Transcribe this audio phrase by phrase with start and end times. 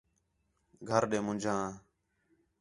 [0.89, 1.65] گھر ݙے منجھاں